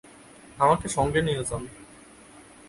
আমাকে 0.59 0.87
সঙ্গে 0.87 1.21
নিয়ে 1.21 1.43
যান! 1.43 1.63